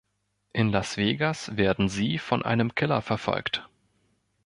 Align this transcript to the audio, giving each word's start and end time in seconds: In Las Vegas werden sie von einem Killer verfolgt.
In 0.51 0.71
Las 0.71 0.97
Vegas 0.97 1.55
werden 1.57 1.87
sie 1.87 2.17
von 2.17 2.41
einem 2.41 2.73
Killer 2.73 3.03
verfolgt. 3.03 3.69